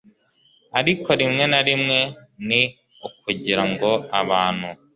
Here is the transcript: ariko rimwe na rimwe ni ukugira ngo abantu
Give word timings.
ariko 0.79 1.09
rimwe 1.21 1.43
na 1.51 1.61
rimwe 1.67 1.99
ni 2.47 2.61
ukugira 3.07 3.63
ngo 3.71 3.91
abantu 4.21 4.69